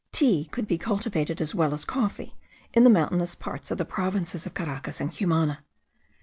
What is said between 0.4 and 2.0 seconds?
could be cultivated as well as